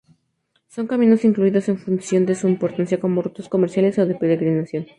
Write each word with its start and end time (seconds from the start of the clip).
Son 0.67 0.87
caminos 0.87 1.23
incluidos 1.25 1.69
en 1.69 1.77
función 1.77 2.25
de 2.25 2.33
su 2.33 2.47
importancia 2.47 2.99
como 2.99 3.21
rutas 3.21 3.49
comerciales 3.49 3.99
o 3.99 4.07
de 4.07 4.15
peregrinación. 4.15 4.87